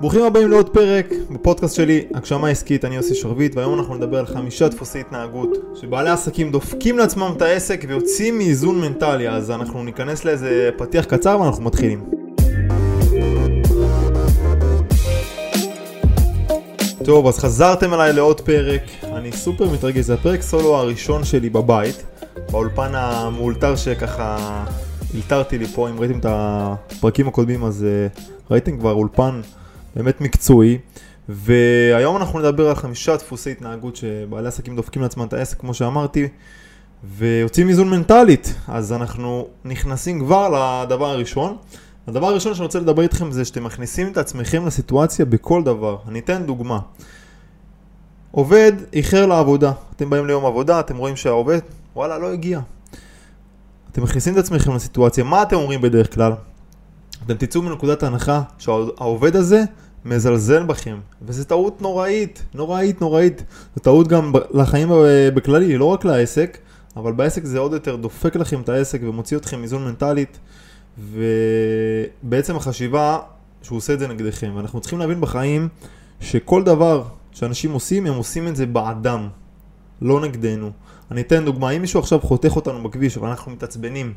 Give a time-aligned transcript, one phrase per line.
[0.00, 4.26] ברוכים הבאים לעוד פרק בפודקאסט שלי, הגשמה עסקית, אני יוסי שרביט, והיום אנחנו נדבר על
[4.26, 10.24] חמישה דפוסי התנהגות שבעלי עסקים דופקים לעצמם את העסק ויוצאים מאיזון מנטלי, אז אנחנו ניכנס
[10.24, 12.04] לאיזה פתיח קצר ואנחנו מתחילים.
[17.04, 22.04] טוב, אז חזרתם אליי לעוד פרק, אני סופר מתרגש, זה הפרק סולו הראשון שלי בבית,
[22.50, 24.64] באולפן המאולתר שככה
[25.14, 27.86] הלתרתי לי פה, אם ראיתם את הפרקים הקודמים אז
[28.16, 28.20] uh,
[28.50, 29.40] ראיתם כבר אולפן
[29.96, 30.78] באמת מקצועי,
[31.28, 36.28] והיום אנחנו נדבר על חמישה דפוסי התנהגות שבעלי עסקים דופקים לעצמם את העסק, כמו שאמרתי,
[37.16, 40.48] ויוצאים איזון מנטלית, אז אנחנו נכנסים כבר
[40.82, 41.56] לדבר הראשון.
[42.06, 45.96] הדבר הראשון שאני רוצה לדבר איתכם זה שאתם מכניסים את עצמכם לסיטואציה בכל דבר.
[46.08, 46.78] אני אתן דוגמה.
[48.30, 51.58] עובד איחר לעבודה, אתם באים ליום עבודה, אתם רואים שהעובד,
[51.96, 52.60] וואלה, לא הגיע.
[53.92, 56.32] אתם מכניסים את עצמכם לסיטואציה, מה אתם אומרים בדרך כלל?
[57.24, 59.64] אתם תצאו מנקודת ההנחה שהעובד הזה
[60.04, 63.44] מזלזל בכם, וזו טעות נוראית, נוראית, נוראית.
[63.76, 64.88] זו טעות גם לחיים
[65.34, 66.58] בכללי, לא רק לעסק,
[66.96, 70.38] אבל בעסק זה עוד יותר דופק לכם את העסק ומוציא אתכם איזון מנטלית,
[70.98, 73.18] ובעצם החשיבה
[73.62, 74.52] שהוא עושה את זה נגדכם.
[74.56, 75.68] ואנחנו צריכים להבין בחיים
[76.20, 79.28] שכל דבר שאנשים עושים, הם עושים את זה בעדם,
[80.02, 80.70] לא נגדנו.
[81.10, 84.12] אני אתן דוגמה, אם מישהו עכשיו חותך אותנו בכביש ואנחנו מתעצבנים,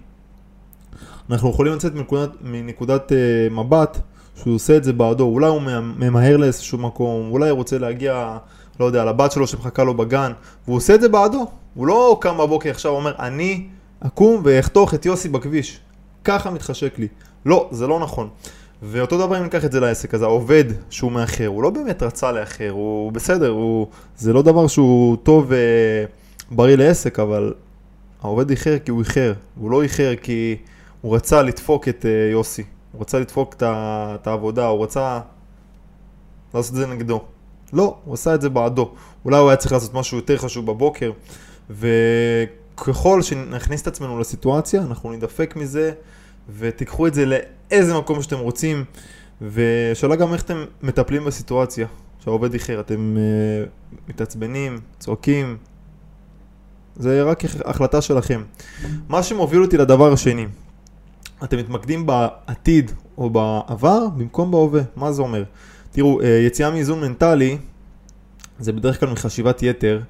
[1.29, 3.97] אנחנו יכולים לצאת מנקודת, מנקודת uh, מבט
[4.35, 5.61] שהוא עושה את זה בעדו, אולי הוא
[5.97, 8.37] ממהר לאיזשהו מקום, אולי הוא רוצה להגיע,
[8.79, 10.31] לא יודע, לבת שלו שמחכה לו בגן,
[10.65, 11.47] והוא עושה את זה בעדו.
[11.73, 13.67] הוא לא קם בבוקר עכשיו ואומר, אני
[13.99, 15.79] אקום ואחתוך את יוסי בכביש.
[16.23, 17.07] ככה מתחשק לי.
[17.45, 18.29] לא, זה לא נכון.
[18.83, 22.31] ואותו דבר אם ניקח את זה לעסק, אז העובד שהוא מאחר, הוא לא באמת רצה
[22.31, 23.87] לאחר, הוא בסדר, הוא...
[24.17, 25.51] זה לא דבר שהוא טוב
[26.51, 27.53] ובריא לעסק, אבל
[28.21, 30.55] העובד איחר כי הוא איחר, הוא לא איחר כי
[31.03, 35.19] הוא רצה לדפוק את uh, יוסי, הוא רצה לדפוק את העבודה, הוא רצה
[36.53, 37.21] לעשות את זה נגדו.
[37.73, 38.93] לא, הוא עשה את זה בעדו.
[39.25, 41.11] אולי הוא היה צריך לעשות משהו יותר חשוב בבוקר,
[41.69, 45.91] וככל שנכניס את עצמנו לסיטואציה, אנחנו נדפק מזה,
[46.57, 48.85] ותיקחו את זה לאיזה מקום שאתם רוצים,
[49.41, 51.87] ושאלה גם איך אתם מטפלים בסיטואציה
[52.19, 52.79] שהעובד איחר.
[52.79, 55.57] אתם uh, מתעצבנים, צועקים,
[56.95, 58.43] זה רק החלטה שלכם.
[59.09, 60.45] מה שמוביל אותי לדבר השני,
[61.43, 64.81] אתם מתמקדים בעתיד או בעבר במקום בהווה.
[64.95, 65.43] מה זה אומר?
[65.91, 67.57] תראו, אה, יציאה מאיזון מנטלי
[68.59, 70.01] זה בדרך כלל מחשיבת יתר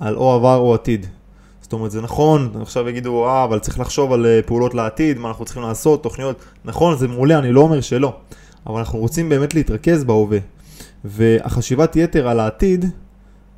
[0.00, 1.06] על או עבר או עתיד.
[1.60, 5.28] זאת אומרת, זה נכון, עכשיו יגידו, אה, אבל צריך לחשוב על אה, פעולות לעתיד, מה
[5.28, 6.36] אנחנו צריכים לעשות, תוכניות.
[6.64, 8.16] נכון, זה מעולה, אני לא אומר שלא.
[8.66, 10.38] אבל אנחנו רוצים באמת להתרכז בהווה.
[11.04, 12.84] והחשיבת יתר על העתיד,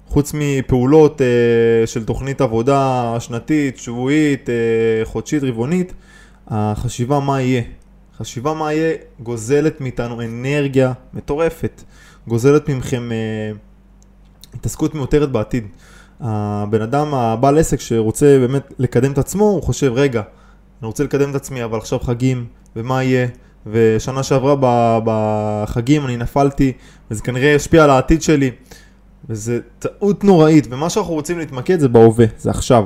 [0.09, 5.93] חוץ מפעולות אה, של תוכנית עבודה שנתית, שבועית, אה, חודשית, רבעונית,
[6.49, 7.63] החשיבה מה יהיה.
[8.19, 11.83] חשיבה מה יהיה גוזלת מאיתנו אנרגיה מטורפת,
[12.29, 13.53] גוזלת מכם אה,
[14.55, 15.67] התעסקות מיותרת בעתיד.
[16.21, 20.23] הבן אדם, הבעל עסק שרוצה באמת לקדם את עצמו, הוא חושב, רגע,
[20.81, 22.47] אני רוצה לקדם את עצמי, אבל עכשיו חגים,
[22.77, 23.27] ומה יהיה?
[23.67, 24.55] ושנה שעברה
[25.05, 26.73] בחגים אני נפלתי,
[27.11, 28.51] וזה כנראה ישפיע על העתיד שלי,
[29.29, 32.85] וזה טעות נוראית, ומה שאנחנו רוצים להתמקד זה בהווה, זה עכשיו.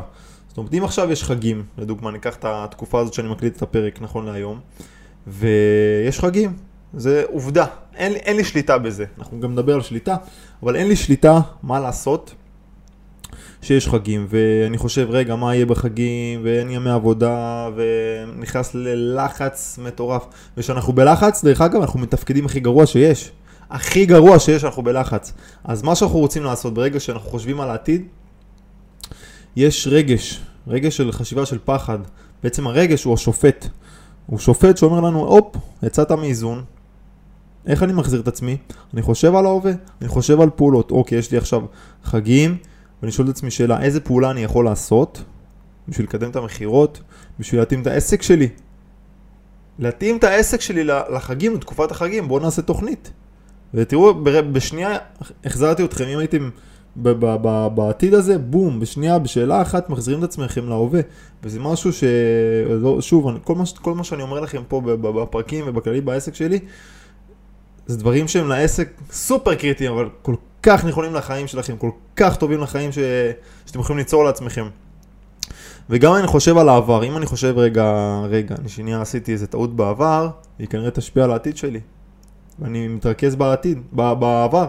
[0.59, 4.03] זאת אומרת, אם עכשיו יש חגים, לדוגמה, ניקח את התקופה הזאת שאני מקליט את הפרק
[4.03, 4.61] נכון להיום,
[5.27, 6.57] ויש חגים,
[6.95, 9.05] זה עובדה, אין, אין לי שליטה בזה.
[9.19, 10.17] אנחנו גם נדבר על שליטה,
[10.63, 12.35] אבל אין לי שליטה מה לעשות
[13.63, 20.27] שיש חגים, ואני חושב, רגע, מה יהיה בחגים, ואין ימי עבודה, ונכנס ללחץ מטורף.
[20.57, 23.31] וכשאנחנו בלחץ, דרך אגב, אנחנו מתפקדים הכי גרוע שיש.
[23.71, 25.33] הכי גרוע שיש, אנחנו בלחץ.
[25.65, 28.07] אז מה שאנחנו רוצים לעשות ברגע שאנחנו חושבים על העתיד,
[29.57, 31.99] יש רגש, רגש של חשיבה של פחד.
[32.43, 33.69] בעצם הרגש הוא השופט.
[34.27, 36.65] הוא שופט שאומר לנו, הופ, יצאת מאיזון,
[37.67, 38.56] איך אני מחזיר את עצמי?
[38.95, 40.91] אני חושב על ההווה, אני חושב על פעולות.
[40.91, 41.62] אוקיי, יש לי עכשיו
[42.05, 42.56] חגים,
[43.03, 45.23] ואני שואל את עצמי שאלה, איזה פעולה אני יכול לעשות
[45.89, 47.00] בשביל לקדם את המכירות,
[47.39, 48.49] בשביל להתאים את העסק שלי?
[49.79, 53.12] להתאים את העסק שלי לחגים, לתקופת החגים, בואו נעשה תוכנית.
[53.75, 54.97] ותראו, בשנייה
[55.44, 56.50] החזרתי אתכם, אם הייתם
[57.75, 61.00] בעתיד הזה, בום, בשנייה, בשאלה אחת מחזירים את עצמכם להווה.
[61.43, 62.05] וזה משהו ש...
[62.69, 66.59] לא, שוב, כל מה, כל מה שאני אומר לכם פה בפרקים ובכללי בעסק שלי,
[67.87, 72.61] זה דברים שהם לעסק סופר קריטיים, אבל כל כך נכונים לחיים שלכם, כל כך טובים
[72.61, 72.99] לחיים ש...
[73.67, 74.67] שאתם יכולים ליצור לעצמכם.
[75.91, 79.77] וגם אני חושב על העבר, אם אני חושב רגע, רגע, אני שנייה עשיתי איזה טעות
[79.77, 80.29] בעבר,
[80.59, 81.81] היא כנראה תשפיע על העתיד שלי.
[82.59, 84.69] ואני מתרכז בעתיד, בעבר.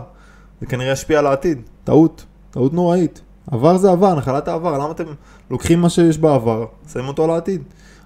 [0.62, 1.62] זה כנראה ישפיע על העתיד.
[1.84, 3.22] טעות, טעות נוראית.
[3.52, 5.04] עבר זה עבר, נחלת העבר, למה אתם
[5.52, 7.64] לוקחים מה שיש בעבר, שמים אותו על העתיד?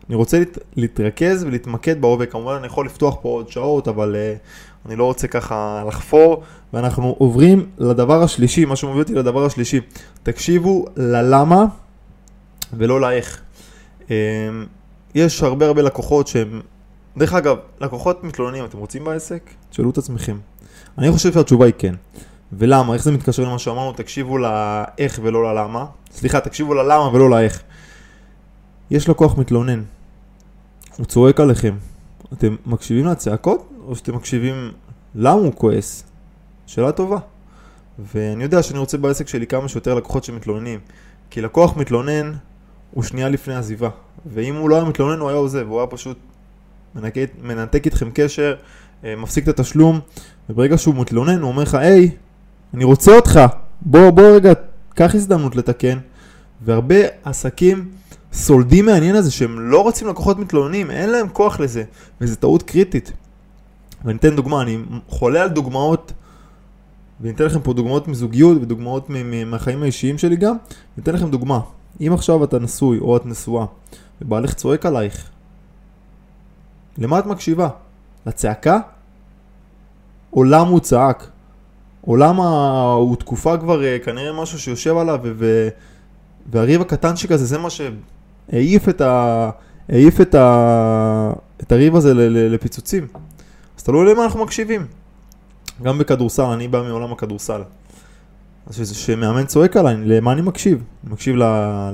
[0.10, 2.26] אני רוצה להת, להתרכז ולהתמקד בהווה.
[2.26, 6.44] כמובן אני יכול לפתוח פה עוד שעות, אבל uh, אני לא רוצה ככה לחפור.
[6.74, 9.80] ואנחנו עוברים לדבר השלישי, מה שמוביל אותי לדבר השלישי.
[10.24, 11.66] תקשיבו ללמה
[12.74, 13.42] ולא לאיך.
[14.00, 14.10] Uh,
[15.16, 16.62] יש הרבה הרבה לקוחות שהם...
[17.18, 19.50] דרך אגב, לקוחות מתלוננים, אתם רוצים בעסק?
[19.70, 20.38] תשאלו את עצמכם.
[20.98, 21.96] אני חושב שהתשובה היא כן.
[22.58, 22.94] ולמה?
[22.94, 23.94] איך זה מתקשר למה שאמרנו?
[23.94, 25.86] תקשיבו לאיך ולא ללמה.
[26.12, 27.62] סליחה, תקשיבו ללמה ולא לאיך.
[28.92, 29.84] יש לקוח מתלונן,
[30.98, 31.76] הוא צועק עליכם.
[32.34, 34.72] אתם מקשיבים לצעקות, או שאתם מקשיבים
[35.16, 36.04] למה הוא כועס?
[36.68, 37.18] שאלה טובה.
[38.00, 40.80] ואני יודע שאני רוצה בעסק שלי כמה שיותר לקוחות שמתלוננים.
[41.30, 42.34] כי לקוח מתלונן
[42.92, 43.90] הוא שנייה לפני עזיבה.
[44.26, 46.18] ואם הוא לא היה מתלונן הוא היה עוזב, הוא היה פשוט
[46.96, 48.56] מנתק, מנתק איתכם קשר,
[49.04, 50.00] אה, מפסיק את התשלום,
[50.50, 52.12] וברגע שהוא מתלונן הוא אומר לך, היי,
[52.74, 53.40] אני רוצה אותך,
[53.82, 54.54] בוא, בוא רגע,
[54.96, 56.00] קח הזדמנות לתקן.
[56.62, 57.92] והרבה עסקים
[58.34, 61.84] סולדים מהעניין הזה שהם לא רוצים לקוחות מתלוננים, אין להם כוח לזה,
[62.22, 63.12] וזו טעות קריטית.
[64.06, 64.78] ואני אתן דוגמה, אני
[65.08, 66.14] חולה על דוגמאות,
[67.22, 69.10] ואני אתן לכם פה דוגמאות מזוגיות ודוגמאות
[69.46, 70.56] מהחיים האישיים שלי גם.
[70.72, 71.60] אני אתן לכם דוגמה,
[72.02, 73.66] אם עכשיו אתה נשוי או את נשואה,
[74.22, 75.30] ובעלך צועק עלייך,
[76.98, 77.70] למה את מקשיבה?
[78.26, 78.80] לצעקה?
[80.34, 81.30] או למה הוא צעק?
[82.08, 85.68] או למה הוא תקופה כבר אה, כנראה משהו שיושב עליו ו...
[86.52, 89.50] והריב הקטנצ'יק הזה זה מה שהעיף את, ה...
[89.90, 91.34] העיף את, ה...
[91.62, 93.08] את הריב הזה לפיצוצים.
[93.78, 94.86] אז תלוי למה אנחנו מקשיבים.
[95.84, 97.62] גם בכדורסל, אני בא מעולם הכדורסל.
[98.68, 100.84] אז שמאמן צועק עליי, למה אני מקשיב?
[101.04, 101.44] אני מקשיב ל...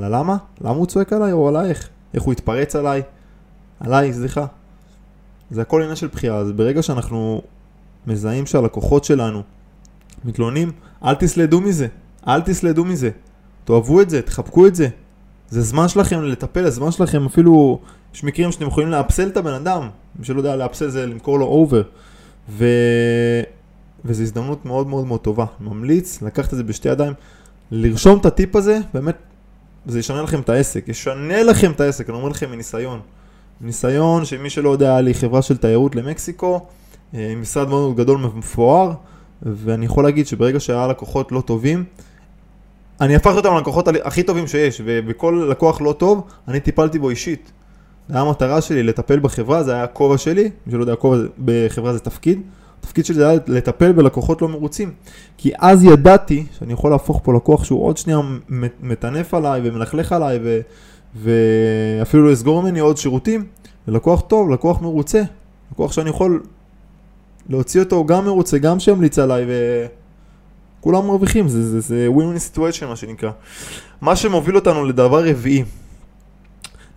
[0.01, 0.37] ללמה?
[0.61, 1.89] למה הוא צועק עליי או עלייך?
[2.13, 3.01] איך הוא התפרץ עליי?
[3.79, 4.45] עליי, סליחה.
[5.51, 7.41] זה הכל עניין של בחירה, אז ברגע שאנחנו
[8.07, 9.43] מזהים שהלקוחות שלנו
[10.25, 10.71] מתלוננים,
[11.05, 11.87] אל תסלדו מזה,
[12.27, 13.09] אל תסלדו מזה.
[13.65, 14.87] תאהבו את זה, תחבקו את זה.
[15.49, 17.79] זה זמן שלכם לטפל, זה זמן שלכם אפילו,
[18.13, 19.89] יש מקרים שאתם יכולים לאפסל את הבן אדם,
[20.19, 21.81] מי שלא יודע לאפסל זה למכור לו אובר.
[22.49, 22.65] ו...
[24.05, 25.45] וזו הזדמנות מאוד מאוד מאוד טובה.
[25.59, 27.13] ממליץ לקחת את זה בשתי ידיים,
[27.71, 29.15] לרשום את הטיפ הזה, באמת,
[29.85, 32.99] זה ישנה לכם את העסק, ישנה לכם את העסק, אני אומר לכם מניסיון.
[33.61, 36.67] ניסיון שמי שלא יודע, היה לי חברה של תיירות למקסיקו,
[37.13, 38.93] אה, משרד מאוד גדול ומפואר,
[39.43, 41.83] ואני יכול להגיד שברגע שהיה לקוחות לא טובים,
[43.01, 47.51] אני הפכתי אותם ללקוחות הכי טובים שיש, ובכל לקוח לא טוב, אני טיפלתי בו אישית.
[48.09, 51.93] זה היה המטרה שלי לטפל בחברה, זה היה הכובע שלי, מי שלא יודע, הכובע בחברה
[51.93, 52.41] זה תפקיד.
[52.79, 54.91] התפקיד שלי היה לטפל בלקוחות לא מרוצים.
[55.37, 58.17] כי אז ידעתי שאני יכול להפוך פה לקוח שהוא עוד שנייה
[58.79, 60.59] מטנף עליי ומלכלך עליי ו...
[61.15, 63.45] ואפילו לסגור ממני עוד שירותים.
[63.87, 65.21] ללקוח טוב, לקוח מרוצה.
[65.71, 66.43] לקוח שאני יכול
[67.49, 69.45] להוציא אותו גם מרוצה, גם שימליץ עליי
[70.79, 73.31] וכולם מרוויחים, זה, win-win situation מה שנקרא.
[74.01, 75.63] מה שמוביל אותנו לדבר רביעי,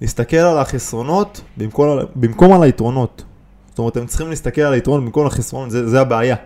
[0.00, 3.24] להסתכל על החסרונות במקום, במקום על היתרונות.
[3.68, 6.36] זאת אומרת, הם צריכים להסתכל על היתרונות במקום על החסרונות, זה, זה הבעיה.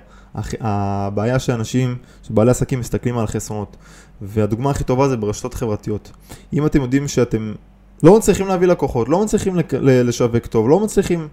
[0.60, 3.76] הבעיה שאנשים, שבעלי עסקים מסתכלים על החסרונות.
[4.22, 6.12] והדוגמה הכי טובה זה ברשתות חברתיות.
[6.52, 7.54] אם אתם יודעים שאתם
[8.02, 11.28] לא מצליחים להביא לקוחות, לא מצליחים לשווק טוב, לא מצליחים...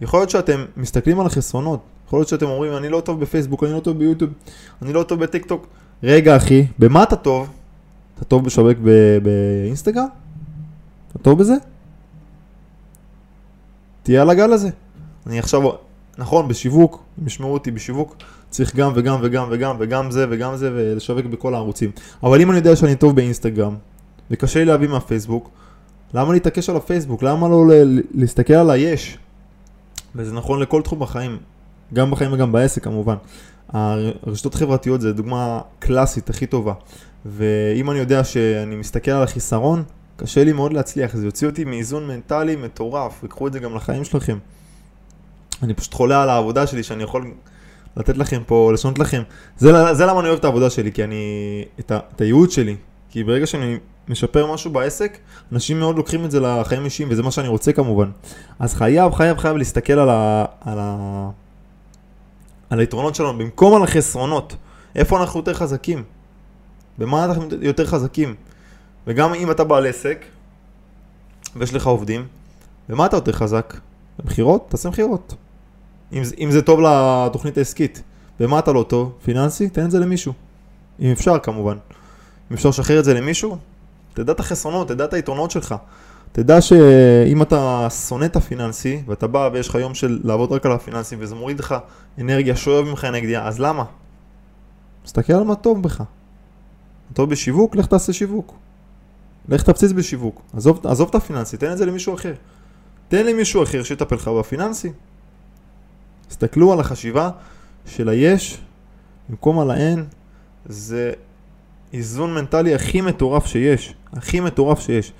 [0.00, 3.72] יכול להיות שאתם מסתכלים על החסרונות, יכול להיות שאתם אומרים, אני לא טוב בפייסבוק, אני
[3.72, 4.30] לא טוב ביוטיוב,
[4.82, 5.66] אני לא טוב בטיקטוק.
[6.02, 7.50] רגע, אחי, במה אתה טוב?
[8.16, 8.78] אתה טוב בשווק
[9.22, 10.06] באינסטגרם?
[11.10, 11.54] אתה טוב בזה?
[14.02, 14.68] תהיה על הגל הזה.
[15.26, 15.62] אני עכשיו,
[16.18, 18.16] נכון, בשיווק, אם ישמעו אותי בשיווק,
[18.50, 21.90] צריך גם וגם וגם וגם וגם זה וגם זה ולשווק בכל הערוצים.
[22.22, 23.74] אבל אם אני יודע שאני טוב באינסטגרם,
[24.30, 25.50] וקשה לי להביא מהפייסבוק,
[26.14, 27.22] למה להתעקש על הפייסבוק?
[27.22, 27.64] למה לא
[28.14, 29.18] להסתכל על היש?
[30.14, 31.38] וזה נכון לכל תחום בחיים,
[31.94, 33.16] גם בחיים וגם בעסק כמובן.
[33.68, 36.72] הרשתות חברתיות זה דוגמה קלאסית הכי טובה.
[37.26, 39.82] ואם אני יודע שאני מסתכל על החיסרון,
[40.16, 44.04] קשה לי מאוד להצליח, זה יוציא אותי מאיזון מנטלי מטורף, וקחו את זה גם לחיים
[44.04, 44.38] שלכם.
[45.62, 47.30] אני פשוט חולה על העבודה שלי שאני יכול
[47.96, 49.22] לתת לכם פה, לשנות לכם.
[49.58, 52.76] זה, זה למה אני אוהב את העבודה שלי, כי אני, את, ה, את הייעוד שלי.
[53.10, 53.78] כי ברגע שאני
[54.08, 55.18] משפר משהו בעסק,
[55.52, 58.10] אנשים מאוד לוקחים את זה לחיים אישיים, וזה מה שאני רוצה כמובן.
[58.58, 60.78] אז חייב, חייב, חייב להסתכל על, ה, על,
[62.70, 64.56] על היתרונות שלנו, במקום על החסרונות.
[64.94, 66.02] איפה אנחנו יותר חזקים?
[66.98, 68.34] במה אנחנו יותר חזקים?
[69.06, 70.24] וגם אם אתה בעל עסק,
[71.56, 72.26] ויש לך עובדים,
[72.88, 73.74] במה אתה יותר חזק?
[74.18, 74.66] במכירות?
[74.68, 75.34] תעשה מכירות.
[76.12, 78.02] אם, אם זה טוב לתוכנית העסקית.
[78.40, 79.12] במה אתה לא טוב?
[79.24, 79.68] פיננסי?
[79.68, 80.32] תן את זה למישהו.
[81.00, 81.76] אם אפשר כמובן.
[82.50, 83.58] אם אפשר לשחרר את זה למישהו,
[84.14, 85.74] תדע את החסרונות, תדע את היתרונות שלך.
[86.36, 90.72] תדע שאם אתה שונא את הפיננסי, ואתה בא ויש לך יום של לעבוד רק על
[90.72, 91.74] הפיננסי, וזה מוריד לך
[92.18, 93.84] אנרגיה, שואב ממך אנרגיה, אז למה?
[95.04, 96.02] תסתכל על מה טוב בך.
[97.12, 98.54] טוב בשיווק, לך תעשה שיווק.
[99.48, 100.42] לך תפציץ בשיווק.
[100.56, 102.34] עזוב, עזוב את הפיננסי, תן את זה למישהו אחר.
[103.08, 104.92] תן למישהו אחר שיטפל לך בפיננסי.
[106.28, 107.30] תסתכלו על החשיבה
[107.86, 108.58] של היש
[109.28, 110.04] במקום על האין,
[110.66, 111.12] זה
[111.92, 115.12] איזון מנטלי הכי מטורף שיש, הכי מטורף שיש.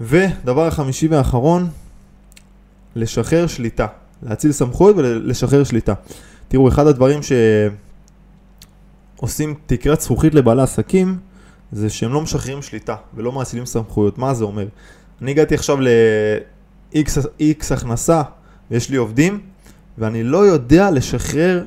[0.00, 1.68] ודבר החמישי והאחרון,
[2.96, 3.86] לשחרר שליטה.
[4.22, 5.94] להציל סמכות ולשחרר שליטה.
[6.48, 7.20] תראו, אחד הדברים
[9.18, 11.18] שעושים תקרת זכוכית לבעלי עסקים,
[11.72, 14.18] זה שהם לא משחררים שליטה ולא מאצילים סמכויות.
[14.18, 14.66] מה זה אומר?
[15.22, 17.08] אני הגעתי עכשיו ל-X
[17.70, 18.22] הכנסה
[18.70, 19.40] ויש לי עובדים,
[19.98, 21.64] ואני לא יודע לשחרר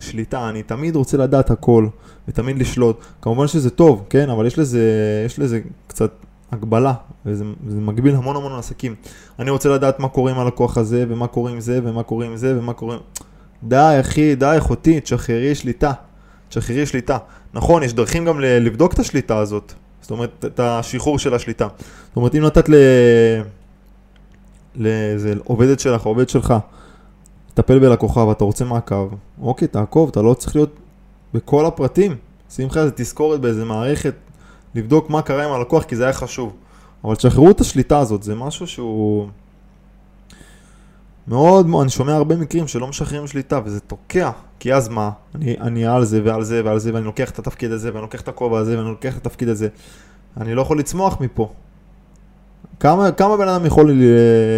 [0.00, 1.88] שליטה, אני תמיד רוצה לדעת הכל,
[2.28, 3.00] ותמיד לשלוט.
[3.22, 4.30] כמובן שזה טוב, כן?
[4.30, 4.82] אבל יש לזה,
[5.26, 6.12] יש לזה קצת
[6.52, 6.94] הגבלה,
[7.26, 8.94] וזה מגביל המון המון עסקים.
[9.38, 12.36] אני רוצה לדעת מה קורה עם הלקוח הזה, ומה קורה עם זה, ומה קורה עם
[12.36, 12.96] זה, ומה קורה...
[13.62, 15.92] די, אחי, די, אחותי, תשחררי שליטה.
[16.48, 17.18] תשחררי שליטה.
[17.54, 19.72] נכון, יש דרכים גם לבדוק את השליטה הזאת.
[20.00, 21.68] זאת אומרת, את השחרור של השליטה.
[22.08, 22.74] זאת אומרת, אם נתת ל...
[24.76, 26.54] לאיזה עובדת שלך, עובד שלך,
[27.52, 29.08] לטפל בלקוחה ואתה רוצה מעקב,
[29.42, 30.76] אוקיי, תעקוב, אתה לא צריך להיות
[31.34, 32.16] בכל הפרטים.
[32.50, 34.14] שים לך איזה תזכורת באיזה מערכת,
[34.74, 36.52] לבדוק מה קרה עם הלקוח, כי זה היה חשוב.
[37.04, 39.28] אבל תשחררו את השליטה הזאת, זה משהו שהוא...
[41.28, 44.30] מאוד, אני שומע הרבה מקרים שלא משחררים שליטה, וזה תוקע.
[44.58, 45.10] כי אז מה?
[45.34, 48.20] אני, אני על זה ועל זה ועל זה, ואני לוקח את התפקיד הזה, ואני לוקח
[48.20, 49.68] את הכובע הזה, ואני לוקח את התפקיד הזה.
[50.40, 51.52] אני לא יכול לצמוח מפה.
[52.80, 53.92] כמה, כמה בן אדם יכול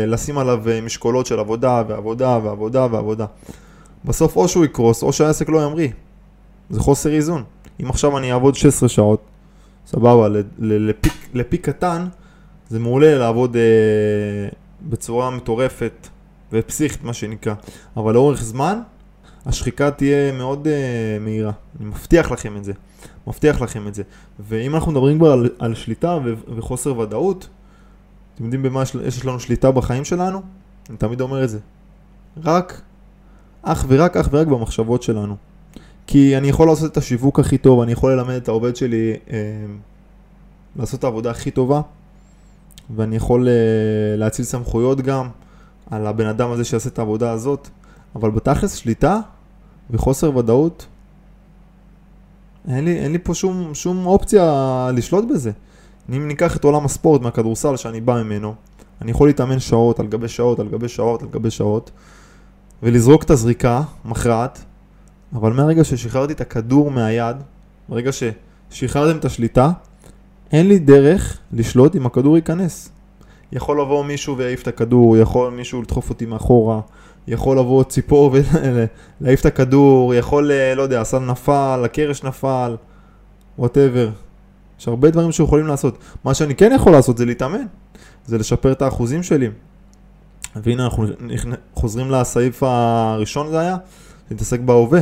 [0.07, 3.27] לשים עליו אה, משקולות של עבודה ועבודה ועבודה ועבודה?
[4.05, 5.89] בסוף או שהוא יקרוס או שהעסק לא ימריא.
[6.71, 7.45] זה חוסר איזון.
[7.83, 9.21] אם עכשיו אני אעבוד 16 שעות,
[9.87, 12.07] סבבה, לפיק, לפיק קטן,
[12.69, 14.49] זה מעולה לעבוד אה,
[14.83, 16.09] בצורה מטורפת
[16.53, 17.55] ופסיכית מה שנקרא,
[17.97, 18.81] אבל לאורך זמן
[19.47, 22.73] השחיקה תהיה מאוד אה, מהירה, אני מבטיח לכם את זה,
[23.27, 24.03] מבטיח לכם את זה.
[24.41, 27.49] ואם אנחנו מדברים כבר על, על שליטה ו, וחוסר ודאות,
[28.35, 30.43] אתם יודעים במה יש, לנו שליטה בחיים שלנו?
[30.91, 31.59] אני תמיד אומר את זה.
[32.45, 32.81] רק,
[33.63, 35.37] אך ורק, אך ורק במחשבות שלנו.
[36.13, 39.39] כי אני יכול לעשות את השיווק הכי טוב, אני יכול ללמד את העובד שלי אה,
[40.77, 41.81] לעשות את העבודה הכי טובה,
[42.97, 43.53] ואני יכול אה,
[44.17, 45.29] להציל סמכויות גם
[45.91, 47.69] על הבן אדם הזה שיעשה את העבודה הזאת,
[48.17, 49.19] אבל בתכלס שליטה
[49.91, 50.87] וחוסר ודאות,
[52.69, 55.51] אין לי, אין לי פה שום, שום אופציה לשלוט בזה.
[56.09, 58.55] אם ניקח את עולם הספורט מהכדורסל שאני בא ממנו,
[59.03, 61.91] אני יכול להתאמן שעות על גבי שעות על גבי שעות על גבי שעות
[62.83, 64.65] ולזרוק את הזריקה מכרעת,
[65.33, 67.37] אבל מהרגע ששחררתי את הכדור מהיד,
[67.89, 69.71] ברגע ששחררתם את השליטה,
[70.53, 72.91] אין לי דרך לשלוט אם הכדור ייכנס.
[73.53, 76.81] יכול לבוא מישהו ויעיף את הכדור, יכול מישהו לדחוף אותי מאחורה,
[77.29, 82.77] יכול לבוא ציפור ולהעיף את הכדור, יכול, אה, לא יודע, הסל נפל, הקרש נפל,
[83.59, 84.11] וואטאבר.
[84.81, 85.99] יש הרבה דברים שיכולים לעשות.
[86.25, 87.65] מה שאני כן יכול לעשות זה להתאמן,
[88.27, 89.49] זה לשפר את האחוזים שלי.
[90.57, 91.07] והנה אנחנו
[91.75, 93.77] חוזרים לסעיף הראשון זה היה,
[94.31, 95.01] להתעסק בהווה.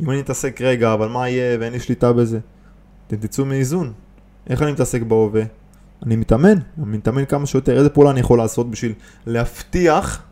[0.00, 2.38] אם אני אתעסק רגע, אבל מה יהיה ואין לי שליטה בזה,
[3.06, 3.92] אתם תצאו מאיזון.
[4.50, 5.42] איך אני מתעסק בהווה?
[6.02, 7.78] אני מתאמן, אני מתאמן כמה שיותר.
[7.78, 8.92] איזה פעולה אני יכול לעשות בשביל
[9.26, 10.22] להבטיח,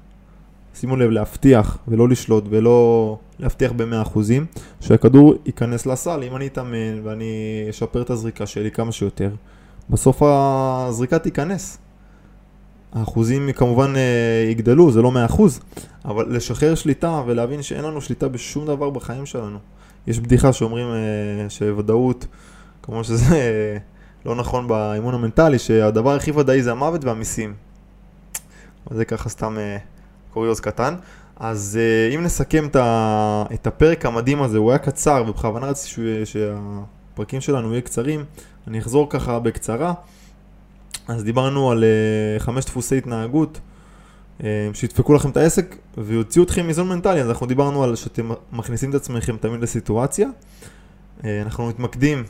[0.75, 4.47] שימו לב, להבטיח ולא לשלוט ולא להבטיח במאה אחוזים,
[4.81, 6.23] שהכדור ייכנס לסל.
[6.23, 9.31] אם אני אתאמן ואני אשפר את הזריקה שלי כמה שיותר,
[9.91, 11.79] בסוף הזריקה תיכנס.
[12.93, 15.61] האחוזים כמובן אה, יגדלו, זה לא מאה אחוז,
[16.05, 19.59] אבל לשחרר שליטה ולהבין שאין לנו שליטה בשום דבר בחיים שלנו.
[20.07, 22.27] יש בדיחה שאומרים אה, שוודאות,
[22.83, 23.77] כמו שזה אה,
[24.27, 27.55] לא נכון באימון המנטלי, שהדבר הכי ודאי זה המוות והמיסים.
[28.91, 29.57] זה ככה סתם
[30.33, 30.95] קוריוז קטן.
[31.37, 31.79] אז
[32.15, 32.69] אם נסכם
[33.55, 38.25] את הפרק המדהים הזה, הוא היה קצר ובכוונה רציתי שהפרקים שלנו יהיו קצרים,
[38.69, 39.95] אני אחזור ככה בקצרה.
[41.09, 43.61] אז דיברנו על uh, חמש דפוסי התנהגות
[44.41, 48.91] uh, שידפקו לכם את העסק ויוציאו אתכם מאיזון מנטלי, אז אנחנו דיברנו על שאתם מכניסים
[48.91, 50.29] את עצמכם תמיד לסיטואציה.
[51.21, 52.25] Uh, אנחנו מתמקדים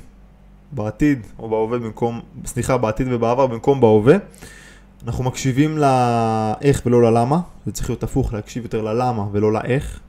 [0.73, 4.16] בעתיד או בהווה במקום, סליחה, בעתיד ובעבר במקום בהווה.
[5.06, 10.00] אנחנו מקשיבים לאיך ולא ללמה, זה צריך להיות הפוך, להקשיב יותר ללמה ולא לאיך.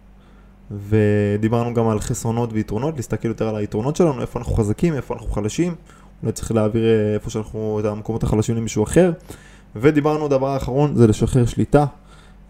[0.71, 5.27] ודיברנו גם על חסרונות ויתרונות, להסתכל יותר על היתרונות שלנו, איפה אנחנו חזקים, איפה אנחנו
[5.27, 5.75] חלשים.
[6.23, 9.11] אולי צריך להעביר אה, איפה שאנחנו, את המקומות החלשים למישהו אחר.
[9.75, 11.85] ודיברנו, דבר אחרון, זה לשחרר שליטה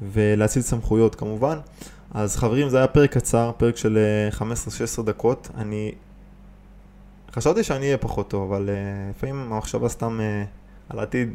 [0.01, 1.57] ולהציל סמכויות כמובן.
[2.11, 3.97] אז חברים, זה היה פרק קצר, פרק של
[4.39, 4.41] 15-16
[4.99, 5.49] אה, דקות.
[5.57, 5.91] אני
[7.31, 10.19] חשבתי שאני אהיה פחות טוב, אבל uh, לפעמים המחשבה סתם
[10.89, 11.33] על העתיד,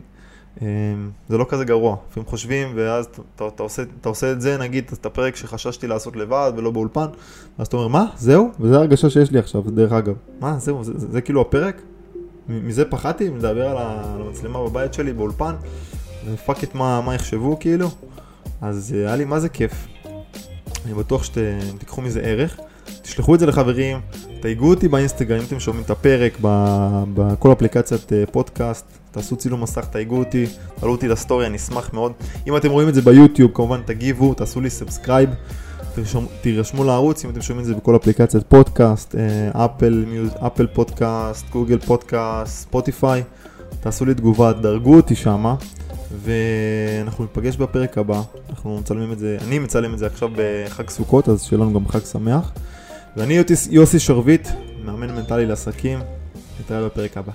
[1.28, 1.96] זה לא כזה גרוע.
[2.10, 3.62] לפעמים חושבים, ואז אתה,
[4.04, 7.06] עושה, את זה, נגיד, את הפרק שחששתי לעשות לבד ולא באולפן,
[7.58, 8.06] ואז אתה אומר, מה?
[8.16, 8.50] זהו?
[8.60, 10.14] וזו הרגשה שיש לי עכשיו, דרך אגב.
[10.40, 10.84] מה, זהו?
[10.84, 11.82] זה, זה, זה כאילו הפרק?
[12.48, 15.54] מזה פחדתי, מדבר על המצלמה בבית שלי באולפן,
[16.32, 17.88] ו fuck את מה, מה יחשבו כאילו,
[18.60, 19.86] אז אה, היה לי מה זה כיף.
[20.86, 22.56] אני בטוח שאתם תיקחו מזה ערך.
[23.02, 24.00] תשלחו את זה לחברים,
[24.40, 26.38] תייגו אותי באינסטגרם, אם אתם שומעים את הפרק,
[27.14, 30.46] בכל אפליקציית אה, פודקאסט, תעשו צילום מסך, תייגו אותי,
[30.80, 32.12] תעלו אותי לסטורי, אני אשמח מאוד.
[32.46, 35.30] אם אתם רואים את זה ביוטיוב, כמובן תגיבו, תעשו לי subscribe,
[36.40, 40.04] תירשמו לערוץ, אם אתם שומעים את זה בכל אפליקציית פודקאסט, אה, Apple,
[40.46, 43.22] Apple Podcast, Google Podcast, Spotify,
[43.80, 45.54] תעשו לי תגובה, דרגו אותי שמה,
[46.24, 51.28] ואנחנו ניפגש בפרק הבא, אנחנו מצלמים את זה, אני מצלם את זה עכשיו בחג סוכות,
[51.28, 52.52] אז שיהיה לנו גם חג שמח.
[53.16, 53.38] ואני
[53.70, 54.48] יוסי שרביט,
[54.84, 55.98] מאמן מנטלי לעסקים,
[56.60, 57.32] נתראה בפרק הבא.